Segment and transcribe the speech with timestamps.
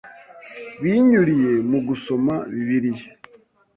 [0.81, 3.07] binyuriye mu gusoma Bibiliya